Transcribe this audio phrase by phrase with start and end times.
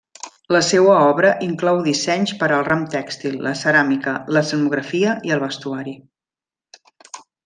[0.55, 5.95] La seua obra inclou dissenys per al ram tèxtil, la ceràmica, l'escenografia i el vestuari.